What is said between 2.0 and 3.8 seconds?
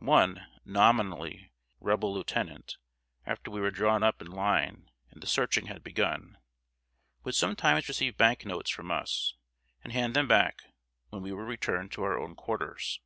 lieutenant, after we were